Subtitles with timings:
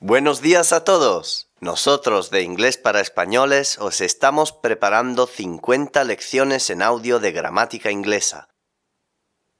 [0.00, 1.48] Buenos días a todos.
[1.58, 8.50] Nosotros de Inglés para Españoles os estamos preparando 50 lecciones en audio de gramática inglesa.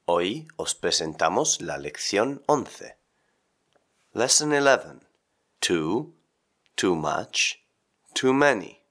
[0.05, 2.99] Hoy os presentamos la lección 11.
[4.13, 5.07] Lesson 11.
[5.59, 6.13] Too,
[6.75, 7.55] too much,
[8.13, 8.83] too many.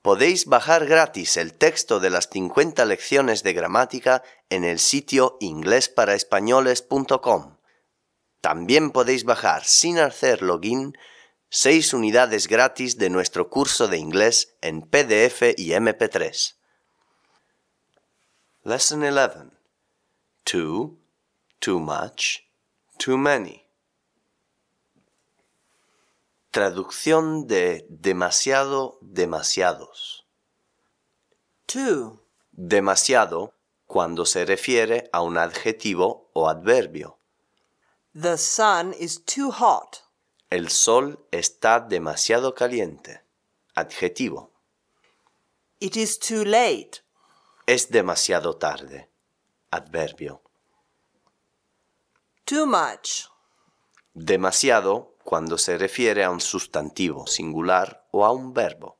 [0.00, 7.55] Podéis bajar gratis el texto de las 50 lecciones de gramática en el sitio inglesparaespañoles.com.
[8.46, 10.96] También podéis bajar sin hacer login
[11.48, 16.54] 6 unidades gratis de nuestro curso de inglés en PDF y MP3.
[18.62, 19.50] Lesson 11.
[20.44, 20.96] Too,
[21.58, 22.42] too much,
[22.98, 23.66] too many.
[26.52, 30.24] Traducción de demasiado, demasiados.
[31.66, 32.24] Too.
[32.52, 33.54] Demasiado
[33.86, 37.18] cuando se refiere a un adjetivo o adverbio.
[38.18, 40.02] The sun is too hot.
[40.50, 43.20] El sol está demasiado caliente.
[43.74, 44.52] Adjetivo.
[45.80, 47.02] It is too late.
[47.66, 49.10] Es demasiado tarde.
[49.70, 50.40] Adverbio.
[52.46, 53.28] Too much.
[54.14, 58.96] Demasiado cuando se refiere a un sustantivo singular o a un verbo.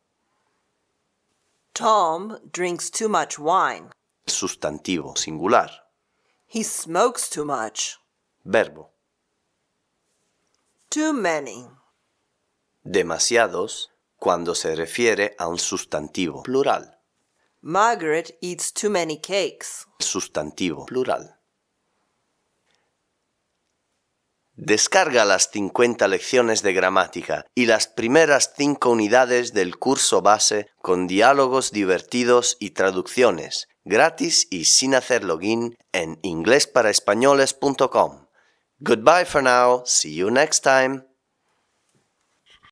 [1.72, 3.88] Tom drinks too much wine.
[4.26, 5.70] Sustantivo singular.
[6.46, 7.96] He smokes too much.
[8.44, 8.95] Verbo.
[10.96, 11.68] Too many.
[12.82, 17.02] Demasiados cuando se refiere a un sustantivo plural.
[17.60, 19.84] Margaret eats too many cakes.
[19.98, 21.38] Sustantivo plural.
[24.54, 31.06] Descarga las 50 lecciones de gramática y las primeras 5 unidades del curso base con
[31.06, 38.25] diálogos divertidos y traducciones, gratis y sin hacer login en inglesparaespañoles.com.
[38.82, 39.82] Goodbye for now.
[39.84, 41.02] See you next time.